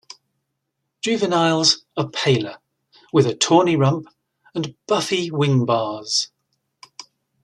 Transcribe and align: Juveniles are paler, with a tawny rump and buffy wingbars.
Juveniles 1.03 1.85
are 1.95 2.09
paler, 2.09 2.57
with 3.13 3.27
a 3.27 3.35
tawny 3.35 3.75
rump 3.75 4.07
and 4.55 4.75
buffy 4.87 5.29
wingbars. 5.29 6.31